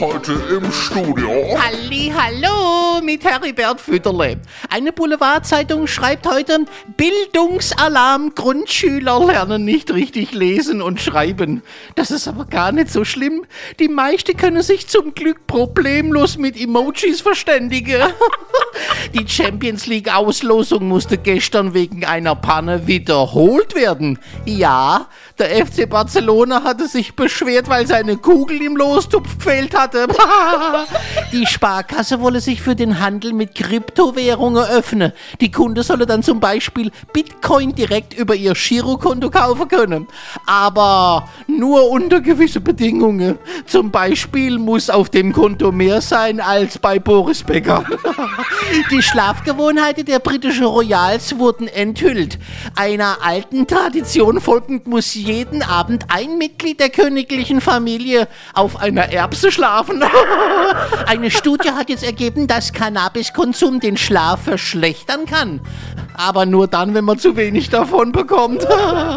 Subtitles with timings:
[0.00, 1.30] Heute im Studio.
[1.58, 4.40] Halli, hallo mit Heribert Fütterle.
[4.70, 6.64] Eine Boulevardzeitung schreibt heute
[6.96, 8.34] Bildungsalarm.
[8.34, 11.62] Grundschüler lernen nicht richtig lesen und schreiben.
[11.94, 13.44] Das ist aber gar nicht so schlimm.
[13.78, 18.02] Die meisten können sich zum Glück problemlos mit Emojis verständigen.
[19.14, 24.18] Die Champions League Auslosung musste gestern wegen einer Panne wiederholt werden.
[24.46, 30.06] Ja, der FC Barcelona hatte sich beschwert, weil seine Kugel im Lostopf gefehlt hatte.
[31.32, 35.12] Die Sparkasse wolle sich für den Handel mit Kryptowährungen öffnen.
[35.40, 40.06] Die Kunde solle dann zum Beispiel Bitcoin direkt über ihr Girokonto kaufen können.
[40.46, 43.38] Aber nur unter gewisse Bedingungen.
[43.66, 47.84] Zum Beispiel muss auf dem Konto mehr sein als bei Boris Becker.
[48.90, 52.38] Die Schlafgewohnheiten der britischen Royals wurden enthüllt.
[52.76, 59.50] Einer alten Tradition folgend muss jeden Abend ein Mitglied der königlichen Familie auf einer Erbse
[59.50, 59.71] schlafen.
[61.06, 65.60] Eine Studie hat jetzt ergeben, dass Cannabiskonsum den Schlaf verschlechtern kann.
[66.14, 68.66] Aber nur dann, wenn man zu wenig davon bekommt.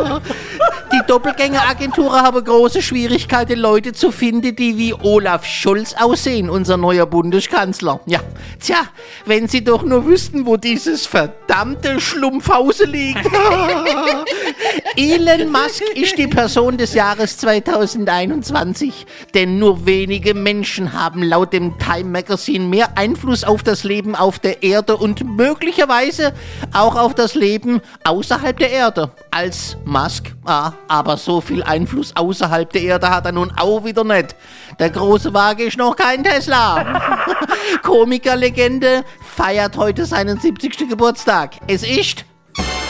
[0.92, 7.06] Die Doppelgängeragenturen haben große Schwierigkeiten, Leute zu finden, die wie Olaf Scholz aussehen, unser neuer
[7.06, 8.00] Bundeskanzler.
[8.06, 8.20] Ja,
[8.60, 8.78] tja,
[9.26, 13.26] wenn sie doch nur wüssten, wo dieses verdammte Schlumpfhause liegt.
[14.96, 21.78] Elon Musk ist die Person des Jahres 2021, denn nur wenige Menschen haben laut dem
[21.78, 26.34] Time Magazine mehr Einfluss auf das Leben auf der Erde und möglicherweise
[26.74, 30.34] auch auf das Leben außerhalb der Erde als Musk.
[30.58, 34.38] Ah, aber so viel Einfluss außerhalb der Erde hat er nun auch wieder nicht.
[34.80, 37.26] Der große Wagen ist noch kein Tesla.
[37.84, 39.04] Komikerlegende
[39.36, 40.88] feiert heute seinen 70.
[40.88, 41.56] Geburtstag.
[41.68, 42.24] Es ist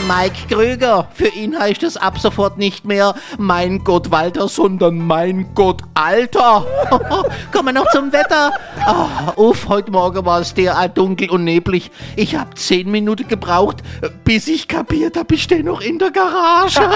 [0.07, 1.07] Mike Kröger.
[1.13, 6.65] Für ihn heißt es ab sofort nicht mehr Mein Gott Walter, sondern Mein Gott Alter.
[7.51, 8.51] Kommen wir noch zum Wetter.
[8.87, 9.07] Oh,
[9.49, 11.89] uff, heute Morgen war es derart dunkel und neblig.
[12.15, 13.77] Ich habe zehn Minuten gebraucht,
[14.23, 16.81] bis ich kapiert habe, ich stehe noch in der Garage.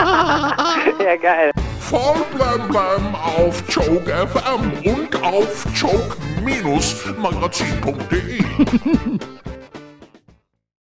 [1.03, 1.51] Ja, geil.
[1.79, 8.43] Voll blem blem auf Joke FM und auf joke-magazin.de.